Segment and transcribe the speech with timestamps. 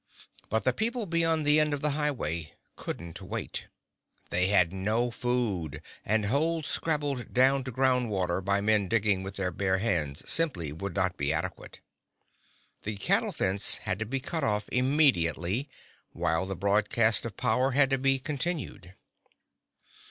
[0.49, 3.67] But the people beyond the end of the highway couldn't wait.
[4.31, 9.35] They had no food, and holes scrabbled down to ground water by men digging with
[9.35, 11.81] their bare hands simply would not be adequate.
[12.81, 17.99] The cattle fence had to be cut off immediately—while the broadcast of power had to
[17.99, 18.95] be continued.